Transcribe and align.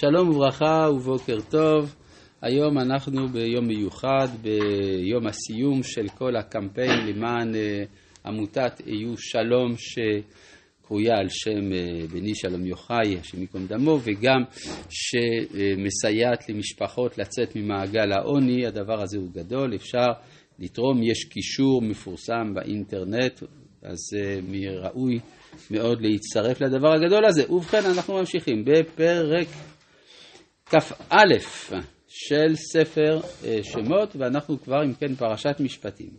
שלום 0.00 0.28
וברכה 0.28 0.88
ובוקר 0.94 1.40
טוב. 1.50 1.94
היום 2.42 2.78
אנחנו 2.78 3.28
ביום 3.28 3.66
מיוחד, 3.66 4.28
ביום 4.42 5.26
הסיום 5.26 5.82
של 5.82 6.08
כל 6.08 6.36
הקמפיין 6.36 7.06
למען 7.06 7.54
אה, 7.54 7.82
עמותת 8.26 8.80
איו 8.86 9.16
שלום 9.16 9.74
שקרויה 9.76 11.18
על 11.18 11.28
שם 11.28 11.72
אה, 11.72 12.06
בני 12.12 12.34
שלום 12.34 12.66
יוחאי, 12.66 13.18
השם 13.20 13.40
ייקום 13.40 13.66
דמו, 13.66 13.98
וגם 14.02 14.42
שמסייעת 14.90 16.48
למשפחות 16.48 17.18
לצאת 17.18 17.56
ממעגל 17.56 18.12
העוני. 18.12 18.66
הדבר 18.66 19.02
הזה 19.02 19.18
הוא 19.18 19.28
גדול, 19.32 19.74
אפשר 19.74 20.06
לתרום, 20.58 21.02
יש 21.02 21.24
קישור 21.24 21.82
מפורסם 21.82 22.54
באינטרנט, 22.54 23.42
אז 23.82 23.98
אה, 24.16 24.40
ראוי 24.82 25.18
מאוד 25.70 25.98
להצטרף 26.02 26.60
לדבר 26.60 26.92
הגדול 26.92 27.24
הזה. 27.24 27.52
ובכן, 27.52 27.82
אנחנו 27.86 28.14
ממשיכים 28.14 28.64
בפרק 28.64 29.46
כ"א 30.70 31.14
של 32.08 32.54
ספר 32.54 33.20
אה, 33.44 33.58
שמות, 33.62 34.16
ואנחנו 34.16 34.60
כבר, 34.60 34.84
אם 34.84 34.94
כן, 34.94 35.14
פרשת 35.14 35.56
משפטים. 35.60 36.10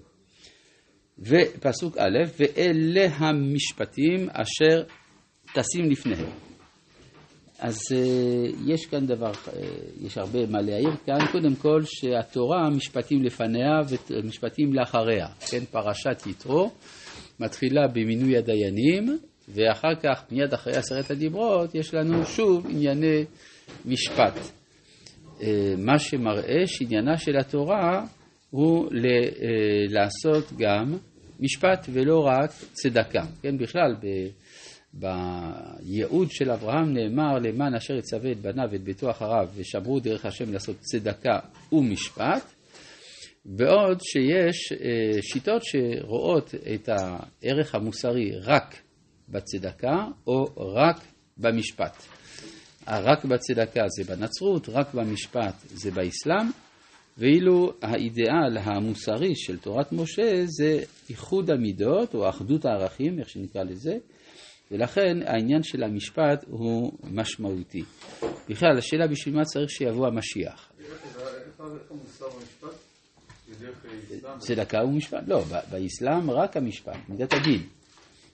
ופסוק 1.20 1.98
א', 1.98 2.18
ואלה 2.40 3.08
המשפטים 3.16 4.30
אשר 4.30 4.84
טסים 5.54 5.92
לפניהם. 5.92 6.30
אז 7.60 7.78
uh, 7.78 8.56
יש 8.68 8.86
כאן 8.86 9.06
דבר, 9.06 9.32
uh, 9.32 9.50
יש 10.02 10.18
הרבה 10.18 10.40
מה 10.46 10.62
להעיר 10.62 10.96
כאן. 11.06 11.28
קודם 11.32 11.56
כל, 11.56 11.82
שהתורה, 11.86 12.70
משפטים 12.70 13.24
לפניה 13.24 13.80
ומשפטים 14.10 14.74
לאחריה. 14.74 15.28
כן, 15.50 15.66
פרשת 15.72 16.28
יתרו 16.28 16.72
מתחילה 17.40 17.88
במינוי 17.88 18.38
הדיינים, 18.38 19.18
ואחר 19.50 19.96
כך, 20.04 20.24
מיד 20.32 20.54
אחרי 20.54 20.74
עשרת 20.74 21.12
הדיברות, 21.12 21.76
יש 21.76 21.94
לנו 21.94 22.26
שוב 22.26 22.66
ענייני 22.70 23.26
משפט. 23.86 24.34
אה, 25.42 25.74
מה 25.78 26.00
שמראה 26.00 26.68
שעניינה 26.68 27.18
של 27.18 27.38
התורה 27.38 28.06
הוא 28.50 28.86
אה, 28.86 28.90
לעשות 29.90 30.54
גם 30.58 30.98
משפט 31.40 31.88
ולא 31.94 32.20
רק 32.20 32.50
צדקה. 32.74 33.24
כן, 33.42 33.58
בכלל, 33.58 33.96
ב, 34.02 34.08
בייעוד 34.94 36.32
של 36.32 36.52
אברהם 36.52 36.94
נאמר 36.94 37.40
למען 37.44 37.76
אשר 37.76 37.94
יצווה 37.94 38.32
את 38.32 38.38
בניו 38.38 38.68
ואת 38.72 38.84
ביתו 38.84 39.12
אחריו 39.12 39.50
ושמרו 39.56 40.00
דרך 40.00 40.26
השם 40.26 40.54
לעשות 40.54 40.76
צדקה 40.80 41.40
ומשפט, 41.72 42.54
בעוד 43.46 44.00
שיש 44.02 44.72
אה, 44.72 45.22
שיטות 45.22 45.62
שרואות 45.64 46.56
את 46.74 46.90
הערך 46.90 47.76
המוסרי 47.76 48.32
רק 48.44 48.76
בצדקה 49.30 50.06
או 50.28 50.46
רק 50.76 51.02
במשפט. 51.38 52.21
רק 52.88 53.26
בצדקה 53.26 53.82
זה 53.88 54.16
בנצרות, 54.16 54.70
רק 54.70 54.94
במשפט 54.94 55.56
זה 55.66 55.92
באסלאם, 55.92 56.48
ואילו 57.18 57.74
האידיאל 57.82 58.58
המוסרי 58.58 59.36
של 59.36 59.58
תורת 59.60 59.92
משה 59.92 60.44
זה 60.46 60.84
איחוד 61.10 61.52
המידות 61.52 62.14
או 62.14 62.30
אחדות 62.30 62.66
הערכים, 62.66 63.20
איך 63.20 63.30
שנקרא 63.30 63.64
לזה, 63.64 63.98
ולכן 64.72 65.18
העניין 65.26 65.64
של 65.64 65.84
המשפט 65.84 66.46
הוא 66.48 66.92
משמעותי. 67.04 67.84
בכלל, 68.50 68.78
השאלה 68.78 69.08
בשביל 69.08 69.36
מה 69.36 69.44
צריך 69.44 69.70
שיבוא 69.70 70.08
המשיח. 70.08 70.72
צדקה 74.38 74.78
ומשפט, 74.84 75.24
לא, 75.28 75.44
באסלאם 75.72 76.32
רק 76.32 76.58
המשפט, 76.58 76.98
מידת 77.10 77.34
הדין. 77.34 77.68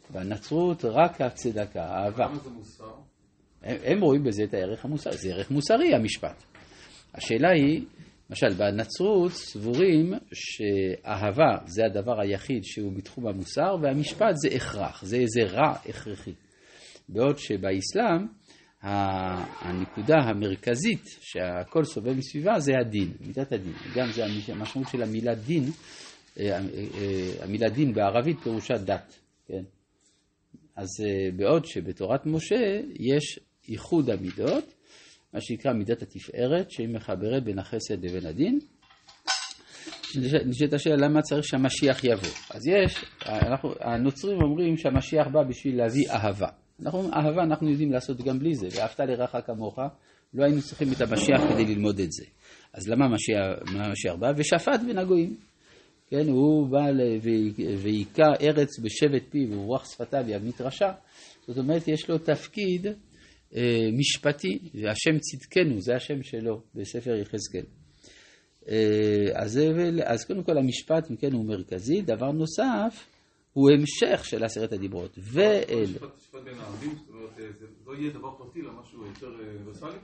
בנצרות 0.09 0.85
רק 0.85 1.21
הצדקה, 1.21 1.83
האהבה. 1.83 2.25
למה 2.25 2.39
זה 2.39 2.49
מוסר? 2.49 2.93
הם 3.63 4.01
רואים 4.01 4.23
בזה 4.23 4.43
את 4.43 4.53
הערך 4.53 4.85
המוסרי, 4.85 5.17
זה 5.17 5.29
ערך 5.29 5.51
מוסרי 5.51 5.95
המשפט. 5.95 6.43
השאלה 7.13 7.49
היא, 7.49 7.85
למשל 8.29 8.53
בנצרות 8.53 9.31
סבורים 9.31 10.13
שאהבה 10.33 11.57
זה 11.65 11.85
הדבר 11.85 12.21
היחיד 12.21 12.63
שהוא 12.63 12.91
בתחום 12.93 13.27
המוסר 13.27 13.75
והמשפט 13.81 14.35
זה 14.35 14.49
הכרח, 14.55 15.03
זה 15.05 15.17
איזה 15.17 15.41
רע 15.43 15.71
הכרחי. 15.89 16.33
בעוד 17.09 17.37
שבאסלאם 17.37 18.27
הנקודה 18.81 20.15
המרכזית 20.15 21.03
שהכל 21.21 21.83
סובב 21.83 22.13
מסביבה 22.13 22.59
זה 22.59 22.71
הדין, 22.81 23.13
מידת 23.21 23.51
הדין. 23.51 23.73
גם 23.95 24.11
זה 24.11 24.25
המשמעות 24.25 24.87
של 24.91 25.03
המילה 25.03 25.35
דין, 25.35 25.63
אה, 26.39 26.45
אה, 26.45 26.59
אה, 26.97 27.43
המילה 27.43 27.69
דין 27.69 27.93
בערבית 27.93 28.39
פירושה 28.39 28.77
דת, 28.77 29.19
כן? 29.47 29.63
אז 30.77 30.87
בעוד 31.35 31.65
שבתורת 31.65 32.25
משה 32.25 32.79
יש 32.99 33.39
איחוד 33.69 34.09
המידות, 34.09 34.73
מה 35.33 35.41
שנקרא 35.41 35.73
מידת 35.73 36.01
התפארת, 36.01 36.71
שהיא 36.71 36.89
מחברת 36.89 37.43
בין 37.43 37.59
החסד 37.59 38.05
לבין 38.05 38.25
הדין. 38.25 38.59
נשאלת 40.45 40.73
השאלה 40.73 40.95
למה 40.95 41.21
צריך 41.21 41.45
שהמשיח 41.45 42.03
יבוא. 42.03 42.29
אז 42.49 42.67
יש, 42.67 43.05
אנחנו, 43.25 43.73
הנוצרים 43.79 44.41
אומרים 44.41 44.77
שהמשיח 44.77 45.27
בא 45.27 45.43
בשביל 45.43 45.77
להביא 45.77 46.09
אהבה. 46.09 46.47
אנחנו 46.81 46.99
אומרים 46.99 47.13
אהבה 47.13 47.43
אנחנו 47.43 47.69
יודעים 47.69 47.91
לעשות 47.91 48.21
גם 48.21 48.39
בלי 48.39 48.55
זה, 48.55 48.67
ואהבת 48.71 48.99
לרעך 48.99 49.35
כמוך, 49.45 49.79
לא 50.33 50.43
היינו 50.43 50.61
צריכים 50.61 50.87
את 50.91 51.01
המשיח 51.01 51.41
כדי 51.49 51.65
ללמוד 51.65 51.99
את 51.99 52.11
זה. 52.11 52.25
אז 52.73 52.87
למה 52.87 53.05
המשיח 53.05 54.15
בא? 54.19 54.27
ושפט 54.37 54.79
בין 54.87 54.97
הגויים. 54.97 55.35
כן, 56.09 56.29
הוא 56.29 56.67
בא 56.67 56.85
והיכה 57.77 58.33
ארץ 58.41 58.79
בשבט 58.79 59.23
פיו 59.29 59.51
ורוח 59.51 59.85
שפתיו 59.91 60.23
ימית 60.27 60.61
רשע. 60.61 60.91
זאת 61.47 61.57
אומרת, 61.57 61.87
יש 61.87 62.09
לו 62.09 62.17
תפקיד 62.17 62.87
אה, 63.55 63.89
משפטי, 63.97 64.59
והשם 64.73 65.19
צדקנו, 65.19 65.81
זה 65.81 65.95
השם 65.95 66.23
שלו 66.23 66.61
בספר 66.75 67.15
יחזקאל. 67.15 67.65
אה, 68.69 69.25
אז, 69.33 69.59
אז 70.03 70.25
קודם 70.25 70.43
כל 70.43 70.57
המשפט, 70.57 71.11
אם 71.11 71.15
כן, 71.15 71.33
הוא 71.33 71.45
מרכזי. 71.45 72.01
דבר 72.01 72.31
נוסף, 72.31 73.05
הוא 73.53 73.69
המשך 73.71 74.25
של 74.25 74.43
עשרת 74.43 74.73
הדיברות. 74.73 75.17
ואל... 75.17 75.83
משפט 75.83 76.43
בין 76.43 76.59
הערבים, 76.59 76.95
זאת 76.95 77.09
אומרת, 77.09 77.35
זה 77.35 77.65
לא 77.85 77.95
יהיה 77.95 78.11
דבר 78.11 78.31
פרטי, 78.37 78.59
אלא 78.61 78.71
משהו 78.81 79.05
יותר 79.05 79.27
אוניברסלי? 79.27 79.97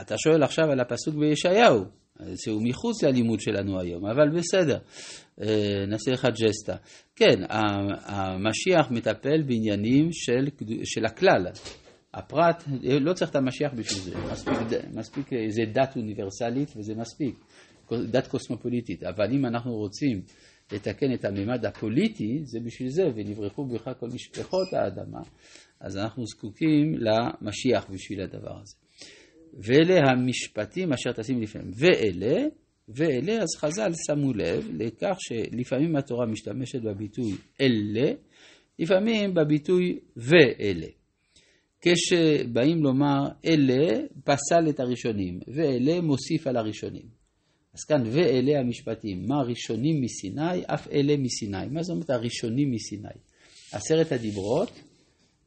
אתה 0.00 0.14
שואל 0.18 0.42
עכשיו 0.42 0.64
על 0.70 0.80
הפסוק 0.80 1.14
בישעיהו, 1.14 1.84
שהוא 2.36 2.62
מחוץ 2.64 3.02
ללימוד 3.02 3.40
שלנו 3.40 3.80
היום, 3.80 4.06
אבל 4.06 4.38
בסדר, 4.38 4.78
אה, 5.40 5.84
נעשה 5.88 6.10
לך 6.10 6.26
ג'סטה. 6.42 6.76
כן, 7.16 7.42
המשיח 8.04 8.90
מטפל 8.90 9.42
בעניינים 9.46 10.08
של, 10.12 10.48
של 10.84 11.04
הכלל. 11.04 11.46
הפרט, 12.14 12.64
לא 13.00 13.12
צריך 13.12 13.30
את 13.30 13.36
המשיח 13.36 13.72
בשביל 13.74 14.02
זה, 14.02 14.18
מספיק, 14.32 14.56
מספיק 14.94 15.32
איזה 15.32 15.62
דת 15.72 15.96
אוניברסלית 15.96 16.68
וזה 16.76 16.94
מספיק, 16.94 17.34
דת 18.10 18.26
קוסמופוליטית, 18.26 19.02
אבל 19.02 19.32
אם 19.32 19.46
אנחנו 19.46 19.72
רוצים 19.72 20.22
לתקן 20.72 21.14
את 21.14 21.24
הממד 21.24 21.66
הפוליטי, 21.66 22.40
זה 22.44 22.58
בשביל 22.64 22.88
זה, 22.88 23.02
ונברחו 23.14 23.64
בך 23.64 23.90
כל 24.00 24.06
משפחות 24.14 24.72
האדמה, 24.72 25.20
אז 25.80 25.96
אנחנו 25.96 26.26
זקוקים 26.26 26.94
למשיח 26.94 27.90
בשביל 27.90 28.20
הדבר 28.20 28.60
הזה. 28.60 28.76
ואלה 29.52 30.10
המשפטים 30.10 30.92
אשר 30.92 31.12
תשים 31.12 31.42
לפניהם. 31.42 31.70
ואלה, 31.74 32.46
ואלה, 32.88 33.32
אז 33.32 33.48
חז"ל 33.56 33.92
שמו 34.06 34.32
לב 34.32 34.68
לכך 34.78 35.16
שלפעמים 35.18 35.96
התורה 35.96 36.26
משתמשת 36.26 36.82
בביטוי 36.82 37.32
אלה, 37.60 38.12
לפעמים 38.78 39.34
בביטוי 39.34 39.98
ואלה. 40.16 40.86
כשבאים 41.80 42.82
לומר 42.82 43.20
אלה 43.46 44.00
פסל 44.24 44.68
את 44.68 44.80
הראשונים, 44.80 45.40
ואלה 45.48 46.00
מוסיף 46.00 46.46
על 46.46 46.56
הראשונים. 46.56 47.22
אז 47.74 47.84
כאן 47.84 48.02
ואלה 48.06 48.60
המשפטים, 48.60 49.24
מה 49.28 49.42
ראשונים 49.42 50.02
מסיני, 50.02 50.64
אף 50.66 50.88
אלה 50.88 51.16
מסיני. 51.16 51.66
מה 51.70 51.82
זאת 51.82 51.94
אומרת 51.94 52.10
הראשונים 52.10 52.70
מסיני? 52.70 53.08
עשרת 53.72 54.12
הדיברות, 54.12 54.80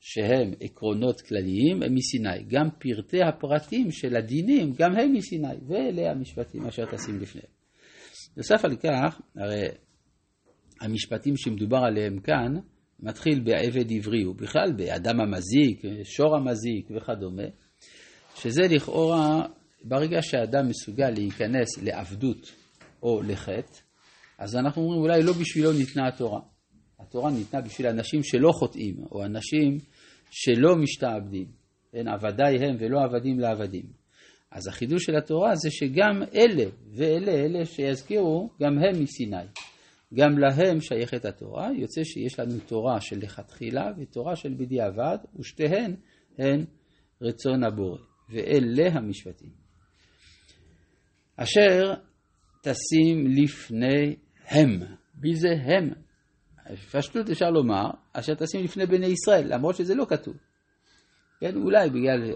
שהם 0.08 0.52
עקרונות 0.60 1.22
כלליים, 1.22 1.84
הם 1.84 1.96
מסיני. 1.96 2.44
גם 2.48 2.70
פרטי 2.80 3.24
הפרטים 3.24 3.92
של 3.92 4.16
הדינים, 4.16 4.74
גם 4.78 4.96
הם 4.96 5.14
מסיני. 5.14 5.56
ואלה 5.68 6.12
המשפטים 6.12 6.66
אשר 6.66 6.86
תשים 6.86 7.20
לפניהם. 7.20 7.48
נוסף 8.38 8.66
על 8.66 8.76
כך, 8.76 9.22
הרי 9.36 9.68
המשפטים 10.82 11.38
שמדובר 11.38 11.78
עליהם 11.78 12.20
כאן, 12.20 12.54
מתחיל 13.00 13.40
בעבד 13.40 13.92
עברי, 13.92 14.26
ובכלל 14.26 14.74
באדם 14.78 15.22
המזיק, 15.22 15.82
שור 16.04 16.36
המזיק 16.36 16.92
וכדומה, 16.96 17.48
שזה 18.36 18.62
לכאורה, 18.62 19.46
ברגע 19.84 20.22
שאדם 20.22 20.68
מסוגל 20.68 21.10
להיכנס 21.10 21.84
לעבדות 21.84 22.52
או 23.04 23.22
לחטא, 23.22 23.80
אז 24.40 24.56
אנחנו 24.56 24.82
אומרים 24.82 25.02
אולי 25.02 25.24
לא 25.24 25.34
בשבילו 25.34 25.74
ניתנה 25.74 26.08
התורה. 26.08 26.40
התורה 27.00 27.32
ניתנה 27.32 27.62
בשביל 27.62 27.88
אנשים 27.88 28.24
שלא 28.24 28.52
חוטאים, 28.52 28.96
או 29.12 29.26
אנשים 29.26 29.78
שלא 30.38 30.76
משתעבדים. 30.76 31.48
אין 31.94 32.08
עבדיי 32.08 32.56
הם 32.58 32.76
ולא 32.80 33.04
עבדים 33.04 33.40
לעבדים. 33.40 33.86
אז 34.52 34.68
החידוש 34.68 35.06
של 35.06 35.16
התורה 35.16 35.56
זה 35.56 35.72
שגם 35.72 36.24
אלה 36.36 36.66
ואלה, 36.96 37.32
אלה 37.32 37.66
שיזכירו, 37.66 38.50
גם 38.62 38.78
הם 38.78 39.04
מסיני. 39.04 39.46
גם 40.14 40.38
להם 40.38 40.82
שייכת 40.82 41.26
התורה, 41.26 41.70
יוצא 41.76 42.04
שיש 42.04 42.40
לנו 42.40 42.60
תורה 42.68 43.02
של 43.02 43.18
לכתחילה 43.18 43.92
ותורה 43.98 44.36
של 44.36 44.54
בדיעבד, 44.54 45.18
ושתיהן 45.40 45.96
הן 46.38 46.66
רצון 47.22 47.64
הבורא. 47.64 47.98
ואלה 48.30 48.88
המשפטים. 48.94 49.50
אשר 51.36 51.94
תשים 52.64 53.28
לפניהם. 53.28 54.80
מי 55.22 55.36
זה 55.36 55.50
הם? 55.64 56.05
בפשטות 56.72 57.30
אפשר 57.30 57.50
לומר, 57.50 57.90
אשר 58.14 58.34
תשים 58.34 58.64
לפני 58.64 58.86
בני 58.86 59.06
ישראל, 59.06 59.54
למרות 59.54 59.76
שזה 59.76 59.96
לא 59.96 60.06
כתוב. 60.10 60.36
כן, 61.40 61.56
אולי 61.56 61.90
בגלל 61.90 62.34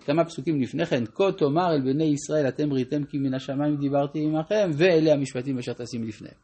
כמה 0.00 0.24
פסוקים 0.24 0.60
לפני 0.60 0.86
כן, 0.86 1.04
כה 1.14 1.32
תאמר 1.38 1.72
אל 1.72 1.80
בני 1.80 2.04
ישראל 2.04 2.48
אתם 2.48 2.72
ראיתם 2.72 3.04
כי 3.04 3.18
מן 3.18 3.34
השמיים 3.34 3.76
דיברתי 3.76 4.18
עמכם, 4.24 4.70
ואלה 4.78 5.12
המשפטים 5.12 5.58
אשר 5.58 5.72
תשים 5.72 6.04
לפניהם. 6.04 6.36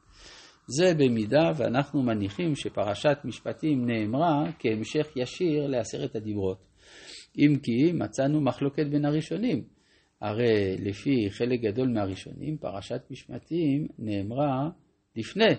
זה 0.66 0.94
במידה 0.94 1.52
ואנחנו 1.56 2.02
מניחים 2.02 2.54
שפרשת 2.54 3.18
משפטים 3.24 3.86
נאמרה 3.86 4.44
כהמשך 4.58 5.06
ישיר 5.16 5.66
לעשרת 5.66 6.16
הדיברות. 6.16 6.58
אם 7.38 7.56
כי 7.62 7.92
מצאנו 7.92 8.40
מחלוקת 8.40 8.86
בין 8.86 9.04
הראשונים. 9.04 9.64
הרי 10.20 10.76
לפי 10.78 11.30
חלק 11.30 11.60
גדול 11.60 11.88
מהראשונים, 11.88 12.56
פרשת 12.58 13.02
משפטים 13.10 13.88
נאמרה 13.98 14.68
לפני 15.16 15.54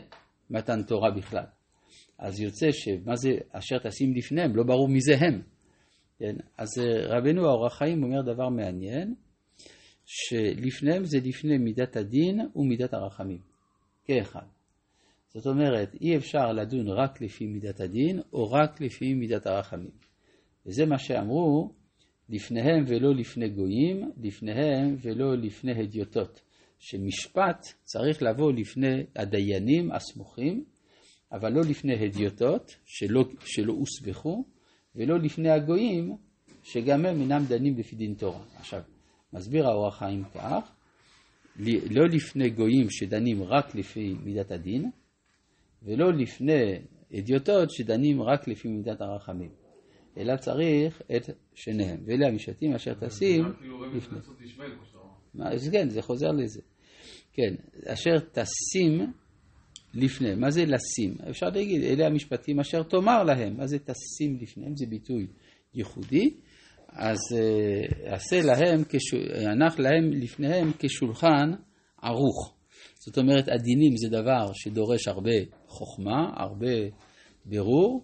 מתן 0.50 0.84
תורה 0.84 1.12
בכלל. 1.12 1.44
אז 2.22 2.42
יוצא 2.42 2.72
שמה 2.72 3.16
זה 3.16 3.30
אשר 3.52 3.78
תשים 3.80 4.14
לפניהם, 4.16 4.56
לא 4.56 4.64
ברור 4.64 4.88
מי 4.88 5.02
זה 5.02 5.14
הם. 5.20 5.42
כן? 6.20 6.36
אז 6.58 6.68
רבנו 7.04 7.46
האור 7.46 7.66
החיים 7.66 8.04
אומר 8.04 8.22
דבר 8.34 8.50
מעניין, 8.50 9.16
שלפניהם 10.06 11.06
זה 11.06 11.18
לפני 11.24 11.58
מידת 11.58 11.96
הדין 11.96 12.40
ומידת 12.56 12.94
הרחמים, 12.94 13.40
כאחד. 14.06 14.46
זאת 15.34 15.48
אומרת, 15.48 15.96
אי 16.02 16.18
אפשר 16.18 16.52
לדון 16.52 16.88
רק 16.88 17.22
לפי 17.22 17.46
מידת 17.46 17.80
הדין 17.80 18.20
או 18.34 18.52
רק 18.52 18.82
לפי 18.82 19.14
מידת 19.14 19.48
הרחמים. 19.48 19.92
וזה 20.66 20.86
מה 20.86 20.98
שאמרו, 20.98 21.72
לפניהם 22.30 22.84
ולא 22.88 23.16
לפני 23.16 23.50
גויים, 23.50 24.12
לפניהם 24.24 24.96
ולא 25.02 25.38
לפני 25.38 25.72
הדיוטות. 25.72 26.42
שמשפט 26.80 27.66
צריך 27.84 28.24
לבוא 28.24 28.52
לפני 28.52 29.04
הדיינים 29.16 29.92
הסמוכים, 29.92 30.64
אבל 31.32 31.54
לא 31.54 31.62
לפני 31.62 32.06
הדיוטות 32.06 32.76
שלא, 32.86 33.24
שלא 33.46 33.74
הוסבכו, 33.74 34.46
ולא 34.96 35.20
לפני 35.20 35.50
הגויים, 35.50 36.16
שגם 36.64 37.06
הם 37.06 37.22
אינם 37.22 37.46
דנים 37.48 37.78
לפי 37.78 37.96
דין 37.96 38.14
תורה. 38.14 38.44
עכשיו, 38.56 38.82
מסביר 39.34 39.68
האור 39.68 39.88
החיים 39.88 40.24
כך, 40.34 40.72
לא 41.90 42.08
לפני 42.08 42.50
גויים 42.50 42.88
שדנים 42.90 43.44
רק 43.44 43.76
לפי 43.76 44.16
מידת 44.24 44.52
הדין, 44.52 44.92
ולא 45.84 46.14
לפני 46.14 46.80
אדיוטות 47.20 47.72
שדנים 47.72 48.22
רק 48.22 48.48
לפי 48.48 48.68
מידת 48.68 49.02
הרחמים. 49.02 49.50
אלא 50.18 50.36
צריך 50.38 51.02
את 51.16 51.30
שניהם. 51.54 52.00
ואלה 52.06 52.28
המשפטים 52.28 52.74
אשר 52.74 52.94
תשים 52.94 53.46
לפני. 53.94 54.18
אז 55.46 55.70
כן, 55.72 55.90
זה 55.90 56.02
חוזר 56.02 56.32
לזה. 56.32 56.62
כן, 57.34 57.56
אשר 57.86 58.20
תשים 58.20 59.14
לפני. 59.94 60.36
מה 60.36 60.52
זה 60.52 60.66
לשים? 60.66 61.16
אפשר 61.30 61.46
להגיד, 61.46 61.84
אלה 61.84 62.06
המשפטים 62.08 62.60
אשר 62.60 62.84
תאמר 62.84 63.24
להם. 63.24 63.58
מה 63.58 63.68
זה 63.68 63.78
תשים 63.80 64.38
לפניהם? 64.42 64.76
זה 64.76 64.86
ביטוי 64.90 65.28
ייחודי. 65.74 66.34
אז 66.90 67.20
אה, 67.36 68.14
עשה 68.14 68.42
להם, 68.42 68.84
הנח 69.48 69.80
להם 69.80 70.12
לפניהם 70.12 70.72
כשולחן 70.80 71.52
ערוך. 72.02 72.54
זאת 72.96 73.18
אומרת, 73.18 73.48
הדינים 73.48 73.98
זה 73.98 74.10
דבר 74.10 74.54
שדורש 74.54 75.08
הרבה 75.08 75.32
חוכמה, 75.68 76.34
הרבה 76.36 76.76
בירור, 77.46 78.04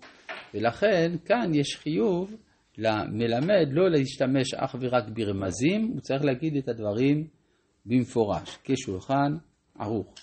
ולכן 0.53 1.11
כאן 1.25 1.51
יש 1.53 1.75
חיוב 1.75 2.35
למלמד 2.77 3.67
לא 3.71 3.91
להשתמש 3.91 4.53
אך 4.53 4.75
ורק 4.79 5.03
ברמזים, 5.13 5.91
הוא 5.93 6.01
צריך 6.01 6.23
להגיד 6.23 6.57
את 6.57 6.67
הדברים 6.69 7.27
במפורש, 7.85 8.57
כשולחן 8.63 9.37
ערוך. 9.79 10.13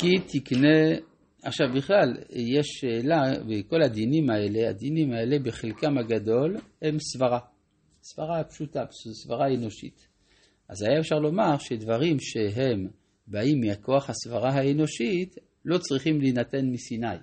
כי 0.00 0.40
תקנה, 0.40 0.98
עכשיו 1.42 1.66
בכלל, 1.76 2.16
יש 2.30 2.66
שאלה, 2.66 3.22
וכל 3.48 3.82
הדינים 3.82 4.30
האלה, 4.30 4.70
הדינים 4.70 5.12
האלה 5.12 5.38
בחלקם 5.38 5.98
הגדול 5.98 6.56
הם 6.82 6.96
סברה. 6.98 7.38
סברה 8.02 8.44
פשוטה, 8.44 8.84
סברה 9.24 9.46
אנושית. 9.54 10.08
אז 10.68 10.82
היה 10.82 11.00
אפשר 11.00 11.18
לומר 11.18 11.58
שדברים 11.58 12.16
שהם 12.20 12.88
באים 13.26 13.60
מכוח 13.60 14.10
הסברה 14.10 14.50
האנושית 14.50 15.34
לא 15.64 15.78
צריכים 15.78 16.20
להינתן 16.20 16.66
מסיני. 16.66 17.16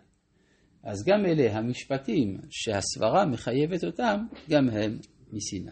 אז 0.84 0.98
גם 1.08 1.26
אלה 1.26 1.58
המשפטים 1.58 2.38
שהסברה 2.50 3.26
מחייבת 3.26 3.84
אותם, 3.84 4.18
גם 4.50 4.70
הם 4.70 4.98
מסיני. 5.34 5.72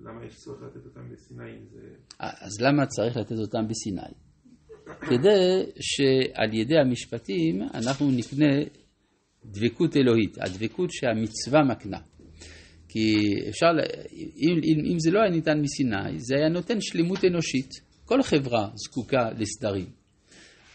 למה 0.00 0.26
יש 0.26 0.34
צורך 0.34 0.62
לתת 0.62 0.86
אותם 0.86 1.10
בסיני? 1.12 1.58
זה... 1.70 1.80
אז 2.18 2.60
למה 2.60 2.86
צריך 2.86 3.16
לתת 3.16 3.38
אותם 3.38 3.68
בסיני? 3.68 4.31
כדי 5.00 5.62
שעל 5.80 6.54
ידי 6.54 6.78
המשפטים 6.78 7.62
אנחנו 7.74 8.10
נקנה 8.10 8.52
דבקות 9.44 9.96
אלוהית, 9.96 10.38
הדבקות 10.40 10.90
שהמצווה 10.92 11.62
מקנה. 11.62 11.98
כי 12.88 13.34
אפשר, 13.48 13.66
אם, 14.36 14.60
אם, 14.62 14.92
אם 14.92 14.98
זה 14.98 15.10
לא 15.10 15.20
היה 15.20 15.30
ניתן 15.30 15.60
מסיני, 15.60 16.18
זה 16.18 16.34
היה 16.36 16.48
נותן 16.48 16.80
שלמות 16.80 17.24
אנושית. 17.24 17.70
כל 18.04 18.22
חברה 18.22 18.68
זקוקה 18.74 19.30
לסדרים. 19.38 19.86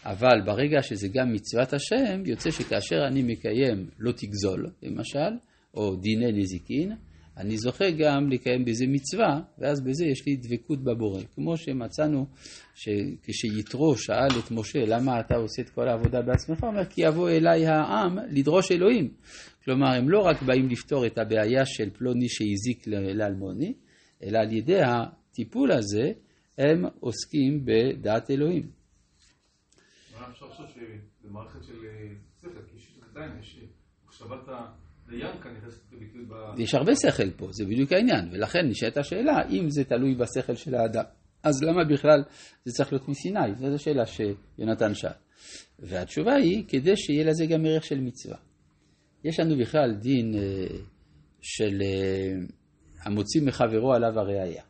אבל 0.04 0.40
ברגע 0.46 0.82
שזה 0.82 1.08
גם 1.08 1.32
מצוות 1.32 1.72
השם, 1.72 2.22
יוצא 2.26 2.50
שכאשר 2.50 2.96
אני 3.06 3.22
מקיים 3.22 3.86
לא 3.98 4.12
תגזול, 4.12 4.66
למשל, 4.82 5.38
או 5.74 5.96
דיני 5.96 6.32
נזיקין, 6.32 6.92
אני 7.38 7.56
זוכה 7.56 7.90
גם 7.90 8.30
לקיים 8.30 8.64
בזה 8.64 8.84
מצווה, 8.88 9.40
ואז 9.58 9.80
בזה 9.80 10.04
יש 10.06 10.26
לי 10.26 10.36
דבקות 10.36 10.84
בבורא. 10.84 11.22
כמו 11.34 11.56
שמצאנו 11.56 12.26
שכשיתרו 12.74 13.96
שאל 13.96 14.38
את 14.38 14.50
משה, 14.50 14.78
למה 14.86 15.20
אתה 15.20 15.34
עושה 15.36 15.62
את 15.62 15.70
כל 15.70 15.88
העבודה 15.88 16.22
בעצמך? 16.22 16.62
הוא 16.62 16.70
אומר, 16.70 16.84
כי 16.84 17.02
יבוא 17.02 17.30
אליי 17.30 17.66
העם 17.66 18.18
לדרוש 18.30 18.72
אלוהים. 18.72 19.14
כלומר, 19.64 19.94
הם 19.94 20.10
לא 20.10 20.18
רק 20.18 20.42
באים 20.42 20.68
לפתור 20.68 21.06
את 21.06 21.18
הבעיה 21.18 21.66
של 21.66 21.90
פלוני 21.90 22.28
שהזיק 22.28 22.86
לאלמוני, 22.86 23.74
אלא 24.22 24.38
על 24.38 24.52
ידי 24.52 24.80
הטיפול 24.82 25.72
הזה, 25.72 26.12
הם 26.58 26.84
עוסקים 27.00 27.64
בדעת 27.64 28.30
אלוהים. 28.30 28.70
מה 30.20 30.30
אפשר 30.30 30.46
לחשוב 30.46 30.66
שזה 30.68 31.30
מערכת 31.30 31.64
של 31.64 31.84
אה, 31.84 32.14
שכל, 32.40 32.48
כי 32.48 33.00
עדיין 33.10 33.38
יש 33.40 33.60
מחשבת 34.06 34.48
הדיין 34.48 34.87
יש 36.58 36.74
הרבה 36.74 36.92
שכל 36.94 37.30
פה, 37.30 37.48
זה 37.50 37.64
בדיוק 37.64 37.92
העניין, 37.92 38.28
ולכן 38.32 38.66
נשאלת 38.68 38.96
השאלה, 38.96 39.48
אם 39.50 39.70
זה 39.70 39.84
תלוי 39.84 40.14
בשכל 40.14 40.54
של 40.54 40.74
האדם, 40.74 41.04
אז 41.42 41.62
למה 41.62 41.84
בכלל 41.84 42.22
זה 42.64 42.72
צריך 42.72 42.92
להיות 42.92 43.08
מסיני? 43.08 43.54
זו 43.54 43.74
השאלה 43.74 44.04
שיונתן 44.06 44.94
שאל. 44.94 45.10
והתשובה 45.78 46.34
היא, 46.34 46.64
כדי 46.68 46.96
שיהיה 46.96 47.24
לזה 47.24 47.46
גם 47.46 47.66
ערך 47.66 47.84
של 47.84 48.00
מצווה. 48.00 48.36
יש 49.24 49.40
לנו 49.40 49.58
בכלל 49.58 49.94
דין 49.94 50.34
אה, 50.34 50.78
של 51.40 51.82
אה, 51.82 52.32
המוציא 53.04 53.42
מחברו 53.42 53.92
עליו 53.94 54.18
הראייה. 54.18 54.62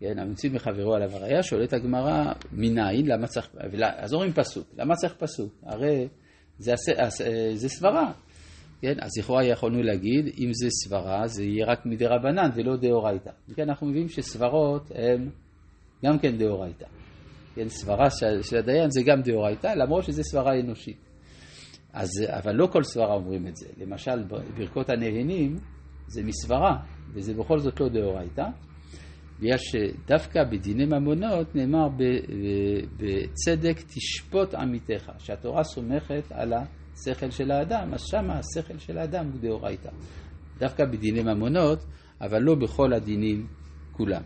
כן, 0.00 0.18
המוציא 0.18 0.50
מחברו 0.50 0.94
עליו 0.94 1.16
הראייה, 1.16 1.42
שואלת 1.42 1.72
הגמרא, 1.72 2.32
מניין, 2.52 3.06
למה 3.06 3.26
צריך, 3.26 3.50
אז 3.96 4.14
אומרים 4.14 4.32
פסוק, 4.32 4.74
למה 4.78 4.94
צריך 4.94 5.14
פסוק? 5.14 5.54
הרי 5.62 6.08
זה, 6.58 6.74
אה, 6.98 7.10
זה 7.54 7.68
סברה. 7.68 8.12
כן, 8.86 8.94
אז 9.00 9.10
לכאורה 9.18 9.44
יכולנו 9.44 9.82
להגיד, 9.82 10.26
אם 10.38 10.50
זה 10.52 10.68
סברה, 10.70 11.26
זה 11.26 11.44
יהיה 11.44 11.66
רק 11.66 11.86
מדי 11.86 12.06
רבנן 12.06 12.50
ולא 12.54 12.76
דאורייתא. 12.76 13.30
כן, 13.54 13.62
אנחנו 13.62 13.86
מבינים 13.86 14.08
שסברות 14.08 14.90
הן 14.94 15.28
גם 16.04 16.18
כן 16.18 16.38
דאורייתא. 16.38 16.86
כן, 17.54 17.68
סברה 17.68 18.10
של, 18.10 18.42
של 18.42 18.56
הדיין 18.56 18.90
זה 18.90 19.02
גם 19.06 19.22
דאורייתא, 19.22 19.66
למרות 19.66 20.04
שזה 20.04 20.22
סברה 20.22 20.60
אנושית. 20.60 20.96
אז, 21.92 22.08
אבל 22.26 22.52
לא 22.52 22.66
כל 22.66 22.82
סברה 22.82 23.14
אומרים 23.14 23.46
את 23.46 23.56
זה. 23.56 23.66
למשל, 23.80 24.24
ברכות 24.56 24.90
הנהנים 24.90 25.56
זה 26.06 26.22
מסברה, 26.24 26.76
וזה 27.14 27.34
בכל 27.34 27.58
זאת 27.58 27.80
לא 27.80 27.88
דאורייתא. 27.88 28.44
בגלל 29.40 29.58
שדווקא 29.58 30.44
בדיני 30.44 30.84
ממונות 30.84 31.54
נאמר 31.54 31.88
בצדק 32.96 33.80
תשפוט 33.86 34.54
עמיתך, 34.54 35.12
שהתורה 35.18 35.64
סומכת 35.64 36.32
על 36.32 36.52
השכל 36.52 37.30
של 37.30 37.50
האדם, 37.50 37.94
אז 37.94 38.00
שמה 38.10 38.38
השכל 38.38 38.78
של 38.78 38.98
האדם 38.98 39.26
הוא 39.32 39.40
דאורייתא. 39.40 39.90
דווקא 40.58 40.84
בדיני 40.84 41.22
ממונות, 41.22 41.84
אבל 42.20 42.42
לא 42.42 42.54
בכל 42.54 42.92
הדינים 42.92 43.46
כולם. 43.92 44.22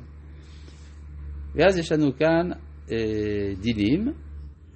ואז 1.54 1.78
יש 1.78 1.92
לנו 1.92 2.16
כאן 2.16 2.50
אה, 2.92 3.54
דינים 3.60 4.12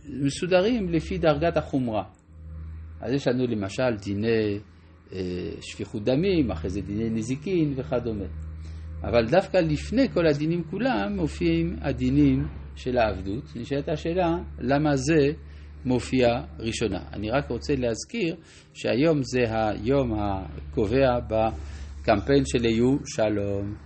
מסודרים 0.09 0.89
לפי 0.89 1.19
דרגת 1.19 1.57
החומרה. 1.57 2.05
אז 3.01 3.13
יש 3.13 3.29
לנו 3.29 3.47
למשל 3.47 3.97
דיני 4.05 4.59
אה, 5.13 5.19
שפיכות 5.61 6.05
דמים, 6.05 6.51
אחרי 6.51 6.71
זה 6.71 6.81
דיני 6.81 7.11
נזיקין 7.11 7.75
וכדומה. 7.77 8.25
אבל 9.09 9.27
דווקא 9.27 9.57
לפני 9.57 10.09
כל 10.09 10.27
הדינים 10.27 10.63
כולם 10.71 11.17
מופיעים 11.17 11.77
הדינים 11.81 12.47
של 12.77 12.99
העבדות. 12.99 13.45
נשאלת 13.57 13.89
השאלה, 13.89 14.37
למה 14.59 14.97
זה 14.97 15.33
מופיע 15.85 16.29
ראשונה? 16.59 16.99
אני 17.13 17.31
רק 17.31 17.51
רוצה 17.51 17.75
להזכיר 17.77 18.37
שהיום 18.75 19.21
זה 19.23 19.41
היום 19.49 20.13
הקובע 20.19 21.19
קמפיין 22.03 22.43
של 22.47 22.65
יהיו 22.65 22.97
שלום. 23.07 23.84